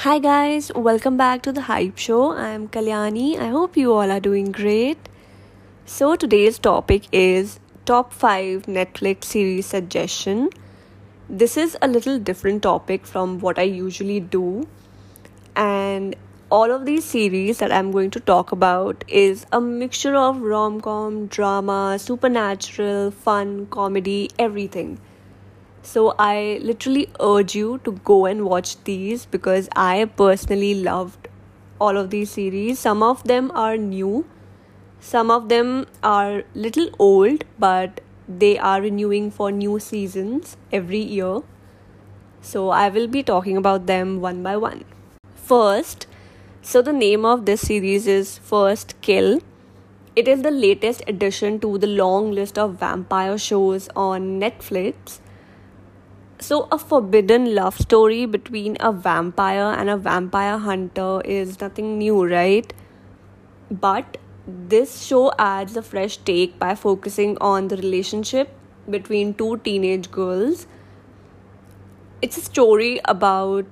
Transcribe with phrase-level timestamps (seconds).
[0.00, 2.32] Hi guys, welcome back to the Hype Show.
[2.32, 3.38] I am Kalyani.
[3.40, 4.98] I hope you all are doing great.
[5.86, 10.50] So today's topic is top 5 Netflix series suggestion.
[11.30, 14.68] This is a little different topic from what I usually do.
[15.56, 16.14] And
[16.50, 21.28] all of these series that I'm going to talk about is a mixture of rom-com,
[21.28, 24.98] drama, supernatural, fun, comedy, everything
[25.86, 31.28] so I literally urge you to go and watch these because I personally loved
[31.80, 32.80] all of these series.
[32.80, 34.24] Some of them are new,
[34.98, 41.42] some of them are little old, but they are renewing for new seasons every year.
[42.40, 44.84] So I will be talking about them one by one.
[45.36, 46.08] First,
[46.62, 49.38] so the name of this series is First Kill.
[50.16, 55.20] It is the latest addition to the long list of vampire shows on Netflix
[56.38, 62.26] so, a forbidden love story between a vampire and a vampire hunter is nothing new,
[62.26, 62.70] right?
[63.70, 68.50] But this show adds a fresh take by focusing on the relationship
[68.90, 70.66] between two teenage girls.
[72.20, 73.64] It's a story about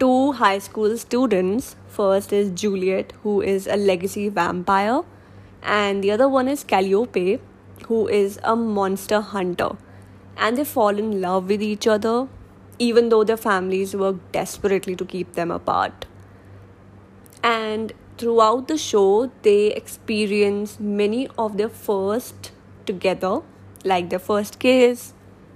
[0.00, 1.76] two high school students.
[1.86, 5.02] First is Juliet, who is a legacy vampire,
[5.62, 7.38] and the other one is Calliope,
[7.86, 9.76] who is a monster hunter
[10.38, 12.28] and they fall in love with each other,
[12.78, 16.06] even though their families work desperately to keep them apart.
[17.42, 22.52] And throughout the show, they experience many of their first
[22.86, 23.40] together,
[23.84, 25.12] like their first kiss,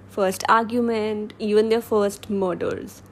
[0.09, 3.03] first argument, even their first murders.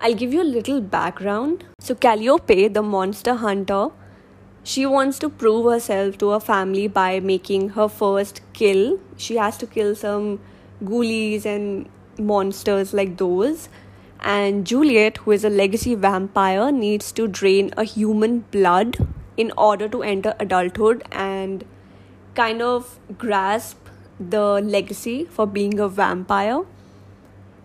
[0.00, 1.64] I'll give you a little background.
[1.80, 3.88] So, Calliope, the monster hunter,
[4.62, 9.00] she wants to prove herself to her family by making her first kill.
[9.16, 10.40] She has to kill some
[10.84, 13.68] ghoulies and monsters like those.
[14.20, 18.96] And Juliet, who is a legacy vampire, needs to drain a human blood
[19.36, 21.64] in order to enter adulthood and
[22.34, 23.78] kind of grasp
[24.18, 26.62] the legacy for being a vampire.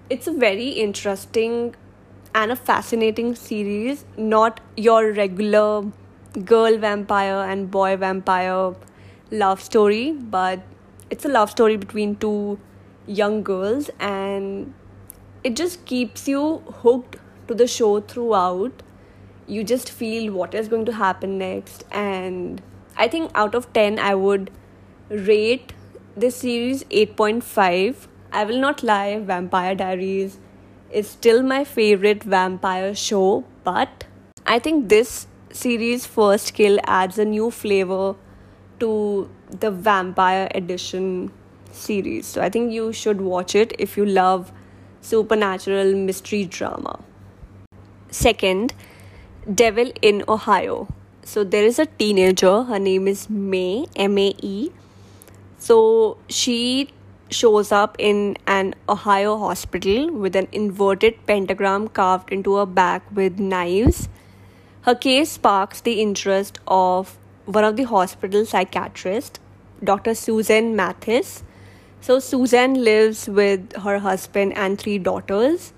[0.10, 1.76] It's a very interesting
[2.36, 5.84] and a fascinating series, not your regular
[6.46, 8.76] girl vampire and boy vampire
[9.32, 10.62] love story, but
[11.10, 12.60] it's a love story between two
[13.06, 14.74] young girls and
[15.44, 18.84] it just keeps you hooked to the show throughout.
[19.48, 21.84] You just feel what is going to happen next.
[21.92, 22.62] And
[22.96, 24.52] i think out of 10 i would
[25.10, 25.74] rate
[26.16, 30.40] this series 8.5 i will not lie vampire diaries
[30.92, 34.06] is still my favorite vampire show but
[34.46, 38.16] i think this series first kill adds a new flavor
[38.80, 41.32] to the vampire edition
[41.74, 42.26] series.
[42.26, 44.52] So I think you should watch it if you love
[45.02, 47.00] supernatural mystery drama.
[48.10, 48.74] Second,
[49.54, 50.88] Devil in Ohio.
[51.24, 54.72] So there is a teenager, her name is Mae, M A E.
[55.58, 56.90] So she
[57.30, 63.40] shows up in an Ohio hospital with an inverted pentagram carved into her back with
[63.40, 64.10] knives.
[64.82, 69.40] Her case sparks the interest of one of the hospital psychiatrists,
[69.84, 70.14] Dr.
[70.14, 71.44] Susan Mathis,
[72.04, 75.72] so Susan lives with her husband and three daughters.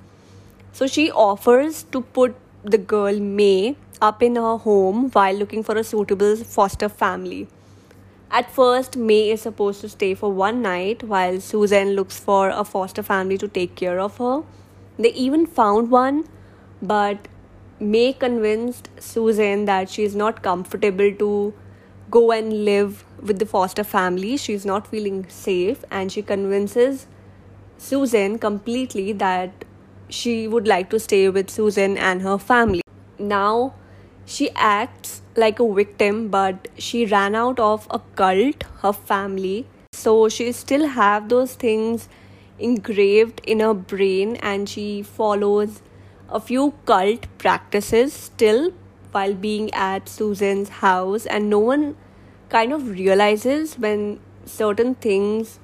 [0.73, 5.77] So she offers to put the girl Mae up in her home while looking for
[5.77, 7.47] a suitable foster family.
[8.31, 12.65] At first, Mae is supposed to stay for one night while Susan looks for a
[12.65, 14.41] foster family to take care of her.
[14.97, 16.27] They even found one,
[16.81, 17.27] but
[17.79, 21.53] Mae convinced Susan that she is not comfortable to
[22.15, 24.37] go and live with the foster family.
[24.37, 27.07] She's not feeling safe, and she convinces
[27.77, 29.65] Susan completely that
[30.09, 32.81] she would like to stay with Susan and her family.
[33.19, 33.73] Now,
[34.25, 39.67] she acts like a victim, but she ran out of a cult, her family.
[39.93, 42.07] So she still have those things
[42.59, 45.81] engraved in her brain, and she follows
[46.29, 48.71] a few cult practices still
[49.11, 51.95] while being at Susan's house, and no one
[52.55, 55.59] kind of realizes when certain things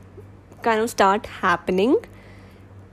[0.61, 1.95] kind of start happening.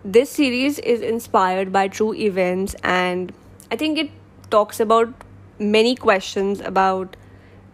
[0.05, 3.33] This series is inspired by true events, and
[3.73, 4.11] I think it
[4.50, 5.25] talks about
[5.59, 7.17] many questions about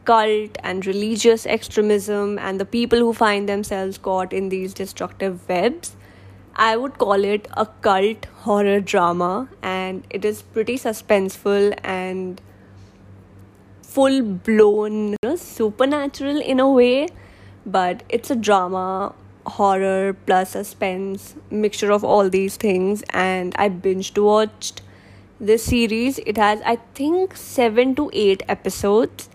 [0.06, 5.94] cult and religious extremism and the people who find themselves caught in these destructive webs.
[6.56, 12.41] I would call it a cult horror drama, and it is pretty suspenseful and
[13.94, 17.06] full blown supernatural in a way,
[17.64, 19.14] but it's a drama,
[19.46, 23.05] horror plus suspense, mixture of all these things.
[23.11, 24.82] And I binged watched
[25.38, 26.19] this series.
[26.26, 29.29] It has, I think, seven to eight episodes.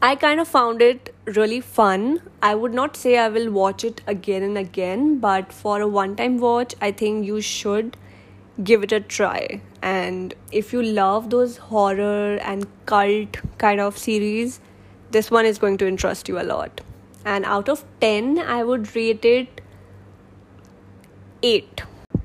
[0.00, 2.22] I kind of found it really fun.
[2.40, 6.14] I would not say I will watch it again and again, but for a one
[6.14, 7.96] time watch, I think you should
[8.62, 9.60] give it a try.
[9.82, 14.60] And if you love those horror and cult kind of series,
[15.10, 16.80] this one is going to interest you a lot.
[17.24, 19.60] And out of 10, I would rate it
[21.42, 21.82] 8.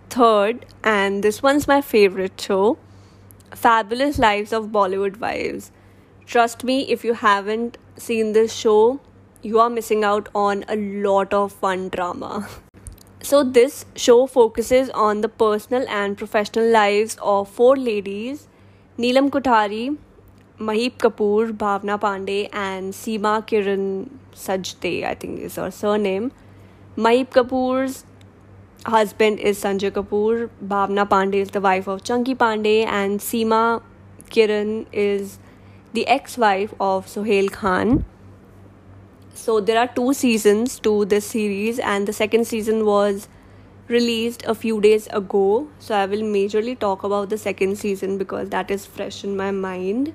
[0.10, 2.77] Third, and this one's my favorite show
[3.54, 5.72] Fabulous Lives of Bollywood Wives.
[6.25, 9.00] Trust me, if you haven't seen this show,
[9.42, 12.48] you are missing out on a lot of fun drama.
[13.24, 18.48] So, this show focuses on the personal and professional lives of four ladies
[18.98, 19.96] Neelam Kothari,
[20.60, 26.32] Mahip Kapoor, Bhavna Pandey, and Seema Kiran Sajdeh, I think is her surname.
[26.98, 28.06] Mahip Kapoor's
[28.86, 33.84] husband is Sanjay Kapoor, Bhavna Pandey is the wife of Chunky Pandey, and Seema
[34.32, 35.38] Kiran is
[35.94, 38.04] the ex wife of Sohail Khan
[39.33, 43.28] so there are two seasons to this series and the second season was
[43.88, 45.68] released a few days ago.
[45.80, 49.51] So i will majorly talk about the second season because that is fresh in my
[49.51, 50.13] mind.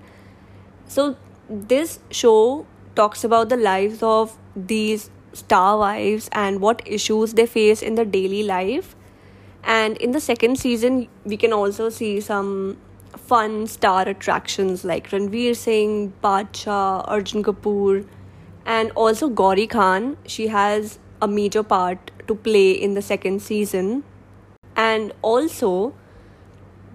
[0.86, 1.16] So
[1.48, 7.82] this show talks about the lives of these star wives and what issues they face
[7.82, 8.96] in their daily life.
[9.64, 12.78] And in the second season we can also see some
[13.16, 18.06] fun star attractions like Ranveer Singh, Badshah, Arjun Kapoor
[18.66, 20.16] and also Gauri Khan.
[20.26, 24.04] She has a major part to play in the second season.
[24.76, 25.94] And also,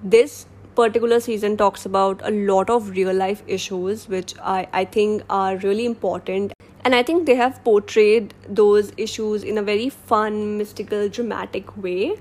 [0.03, 0.45] this
[0.75, 5.57] particular season talks about a lot of real life issues, which I, I think are
[5.57, 6.53] really important.
[6.83, 12.19] And I think they have portrayed those issues in a very fun, mystical, dramatic way.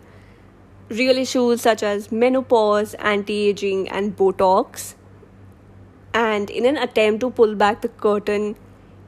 [0.89, 4.95] Real issues such as menopause, anti aging, and Botox.
[6.13, 8.57] And in an attempt to pull back the curtain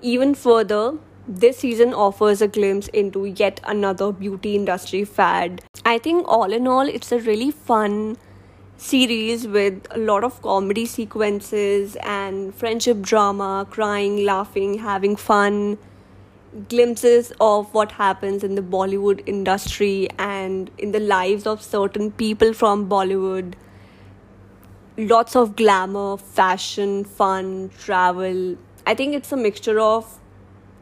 [0.03, 5.63] even further, this season offers a glimpse into yet another beauty industry fad.
[5.85, 8.17] I think, all in all, it's a really fun
[8.77, 15.79] series with a lot of comedy sequences and friendship drama, crying, laughing, having fun,
[16.69, 22.53] glimpses of what happens in the Bollywood industry and in the lives of certain people
[22.53, 23.55] from Bollywood.
[24.99, 30.19] Lots of glamour, fashion, fun, travel, I think it's a mixture of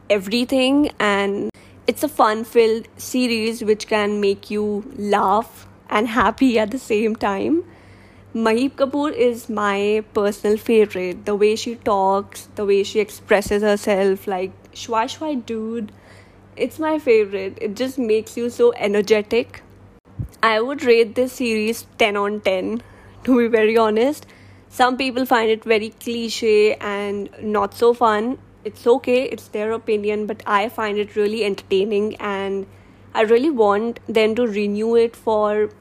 [0.09, 1.51] everything and
[1.85, 7.15] it's a fun filled series which can make you laugh and happy at the same
[7.15, 7.63] time.
[8.33, 11.25] Mahip Kapoor is my personal favorite.
[11.25, 15.91] The way she talks, the way she expresses herself, like shwa shwa dude,
[16.55, 17.57] it's my favorite.
[17.61, 19.61] It just makes you so energetic.
[20.41, 22.81] I would rate this series 10 on 10,
[23.25, 24.25] to be very honest
[24.75, 28.37] some people find it very cliche and not so fun.
[28.63, 32.67] It's okay it's their opinion but i find it really entertaining and
[33.21, 35.71] i really want them to renew it for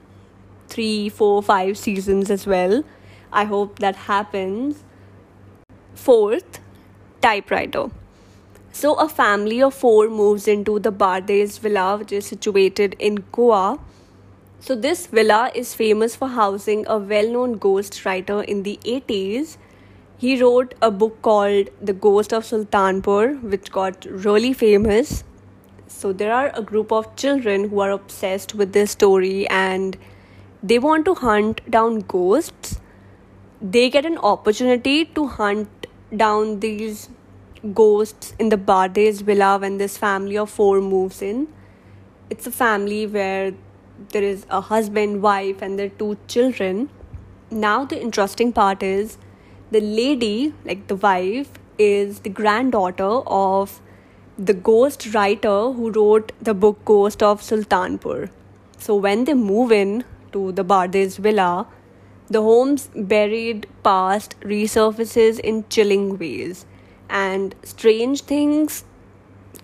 [0.68, 2.82] three four five seasons as well.
[3.32, 4.82] I hope that happens.
[5.94, 6.60] Fourth
[7.20, 7.90] typewriter.
[8.72, 13.78] So a family of four moves into the bardez villa which is situated in goa
[14.62, 19.56] so, this villa is famous for housing a well known ghost writer in the 80s.
[20.18, 25.24] He wrote a book called The Ghost of Sultanpur, which got really famous.
[25.86, 29.96] So, there are a group of children who are obsessed with this story and
[30.62, 32.78] they want to hunt down ghosts.
[33.62, 37.08] They get an opportunity to hunt down these
[37.72, 41.48] ghosts in the Bardez villa when this family of four moves in.
[42.28, 43.54] It's a family where
[44.08, 46.88] there is a husband, wife, and their two children.
[47.50, 49.18] Now, the interesting part is
[49.70, 53.80] the lady, like the wife, is the granddaughter of
[54.38, 58.30] the ghost writer who wrote the book Ghost of Sultanpur.
[58.78, 61.66] So, when they move in to the Bardez villa,
[62.28, 66.64] the home's buried past resurfaces in chilling ways,
[67.08, 68.84] and strange things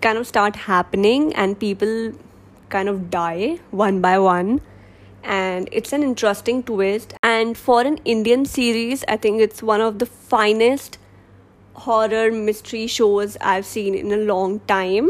[0.01, 2.13] kind of start happening, and people
[2.69, 4.61] kind of die one by one.
[5.23, 7.13] And it's an interesting twist.
[7.23, 10.97] And for an indian series i think it's one of the finest
[11.85, 15.09] horror mystery shows i've seen in a long time.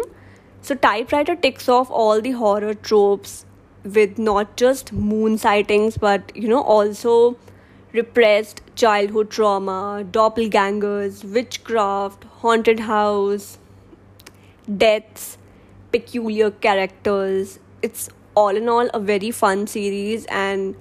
[0.62, 3.46] So typewriter ticks off all the horror tropes
[3.84, 7.38] with not just moon sightings but you know also
[7.94, 13.58] repressed childhood trauma doppelgangers witchcraft haunted house
[14.84, 15.38] deaths
[15.98, 17.60] peculiar characters.
[17.82, 20.76] It's all in all a very fun series, and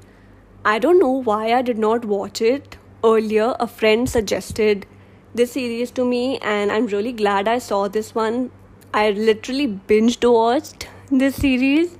[0.65, 3.55] I don't know why I did not watch it earlier.
[3.61, 4.87] A friend suggested
[5.35, 8.51] this series to me, and I'm really glad I saw this one.
[8.95, 11.99] I literally binged watched this series,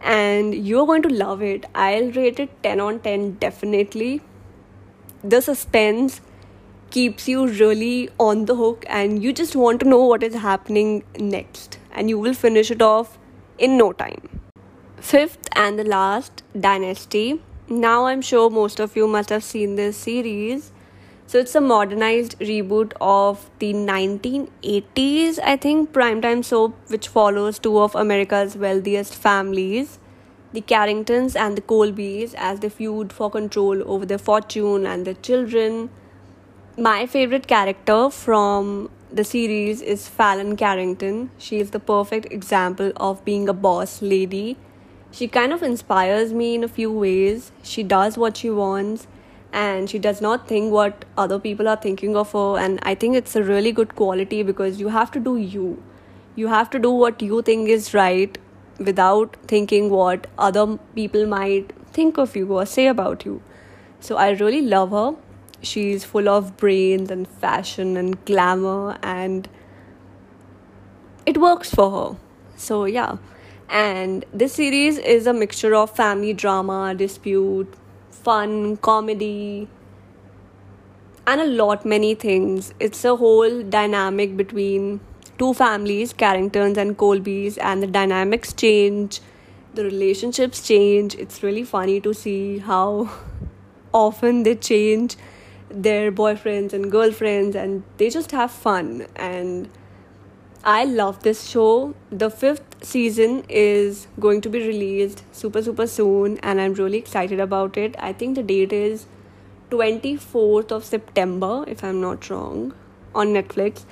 [0.00, 1.66] and you're going to love it.
[1.74, 4.20] I'll rate it 10 on 10 definitely.
[5.22, 6.20] The suspense
[6.90, 11.04] keeps you really on the hook, and you just want to know what is happening
[11.18, 13.18] next, and you will finish it off
[13.58, 14.40] in no time.
[14.96, 17.40] Fifth and the last, Dynasty
[17.72, 20.72] now I'm sure most of you must have seen this series.
[21.26, 27.78] So it's a modernized reboot of the 1980s, I think, primetime soap, which follows two
[27.78, 29.98] of America's wealthiest families,
[30.52, 35.14] the Carringtons and the Colbys, as they feud for control over their fortune and their
[35.14, 35.88] children.
[36.76, 41.30] My favorite character from the series is Fallon Carrington.
[41.38, 44.56] She is the perfect example of being a boss lady
[45.12, 47.52] she kind of inspires me in a few ways.
[47.62, 49.06] She does what she wants
[49.52, 52.56] and she does not think what other people are thinking of her.
[52.58, 55.82] And I think it's a really good quality because you have to do you.
[56.34, 58.38] You have to do what you think is right
[58.78, 63.42] without thinking what other people might think of you or say about you.
[64.00, 65.14] So I really love her.
[65.62, 69.48] She's full of brains and fashion and glamour, and
[71.24, 72.18] it works for her.
[72.56, 73.16] So, yeah
[73.72, 77.72] and this series is a mixture of family drama, dispute,
[78.10, 79.66] fun, comedy,
[81.26, 82.74] and a lot many things.
[82.78, 85.00] It's a whole dynamic between
[85.38, 89.20] two families, Carringtons and Colbys, and the dynamics change,
[89.72, 91.14] the relationships change.
[91.14, 93.10] It's really funny to see how
[93.94, 95.16] often they change
[95.72, 99.68] their boyfriends and girlfriends, and they just have fun and
[100.64, 101.92] I love this show.
[102.10, 107.40] The fifth season is going to be released super, super soon, and I'm really excited
[107.40, 107.96] about it.
[107.98, 109.06] I think the date is
[109.70, 112.74] 24th of September, if I'm not wrong,
[113.12, 113.84] on Netflix.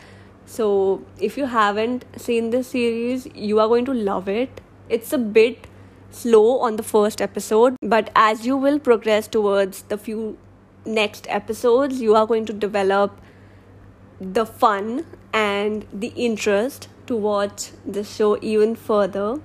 [0.46, 4.60] So, if you haven't seen this series, you are going to love it.
[4.88, 5.66] It's a bit
[6.12, 10.38] slow on the first episode, but as you will progress towards the few
[10.84, 13.20] next episodes, you are going to develop
[14.20, 19.40] the fun and the interest to watch the show even further.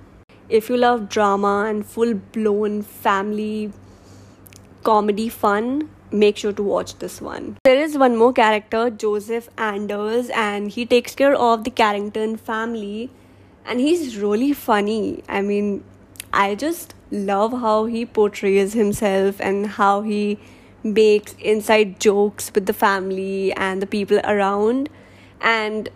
[0.48, 3.72] If you love drama and full blown family
[4.84, 7.56] comedy fun, make sure to watch this one.
[7.64, 13.10] There is one more character, Joseph Anders, and he takes care of the Carrington family,
[13.64, 15.24] and he's really funny.
[15.28, 15.82] I mean,
[16.32, 20.38] I just love how he portrays himself and how he
[20.86, 24.88] makes inside jokes with the family and the people around.
[25.40, 25.88] And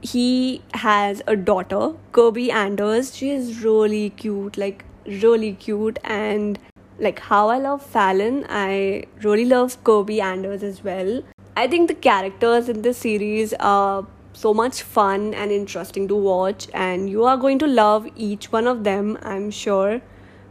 [0.00, 3.14] he has a daughter, Kirby Anders.
[3.14, 5.98] She is really cute, like really cute.
[6.04, 6.58] And
[6.98, 11.22] like how I love Fallon, I really love Kirby Anders as well.
[11.56, 16.68] I think the characters in this series are so much fun and interesting to watch,
[16.72, 20.00] and you are going to love each one of them, I'm sure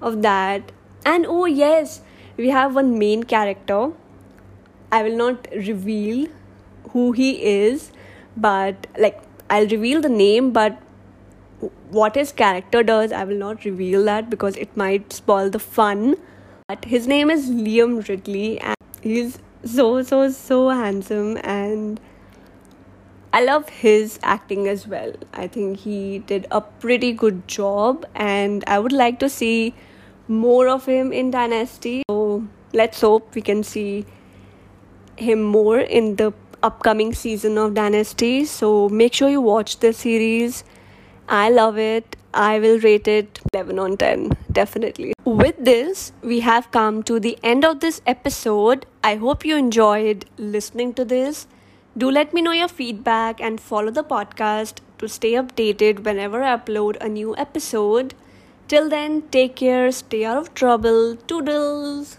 [0.02, 0.72] of that.
[1.06, 2.02] And oh, yes,
[2.38, 3.92] we have one main character.
[4.92, 6.28] I will not reveal
[6.92, 7.92] who he is,
[8.36, 10.78] but like I'll reveal the name, but
[11.90, 16.16] what his character does, I will not reveal that because it might spoil the fun.
[16.68, 22.00] But his name is Liam Ridley, and he's so, so, so handsome, and
[23.34, 25.14] I love his acting as well.
[25.34, 29.74] I think he did a pretty good job, and I would like to see
[30.28, 32.04] more of him in Dynasty.
[32.10, 32.17] So
[32.74, 34.06] let's hope we can see
[35.16, 36.34] him more in the
[36.64, 38.46] upcoming season of Dynasty.
[38.46, 40.64] So make sure you watch this series.
[41.28, 42.16] I love it.
[42.34, 45.14] I will rate it 11 on 10, definitely.
[45.26, 48.86] With this, we have come to the end of this episode.
[49.04, 51.48] I hope you enjoyed listening to this.
[51.98, 56.56] Do let me know your feedback and follow the podcast to stay updated whenever I
[56.56, 58.14] upload a new episode.
[58.68, 62.16] Till then, take care, stay out of trouble, toodles.